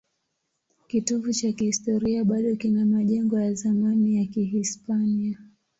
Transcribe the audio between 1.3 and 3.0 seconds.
cha kihistoria bado kina